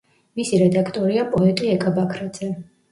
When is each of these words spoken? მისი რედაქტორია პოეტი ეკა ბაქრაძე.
მისი 0.39 0.61
რედაქტორია 0.61 1.29
პოეტი 1.37 1.71
ეკა 1.77 1.97
ბაქრაძე. 2.01 2.53